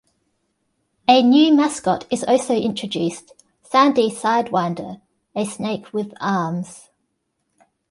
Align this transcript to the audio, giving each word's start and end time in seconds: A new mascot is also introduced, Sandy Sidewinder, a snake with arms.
A 1.07 1.21
new 1.21 1.53
mascot 1.55 2.07
is 2.09 2.23
also 2.23 2.55
introduced, 2.55 3.33
Sandy 3.61 4.09
Sidewinder, 4.09 4.99
a 5.35 5.45
snake 5.45 5.93
with 5.93 6.11
arms. 6.19 6.89